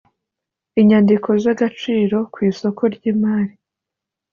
inyandiko 0.81 1.29
z 1.41 1.43
agaciro 1.53 2.17
ku 2.33 2.37
isoko 2.49 2.81
ry 2.95 3.03
imari 3.11 3.55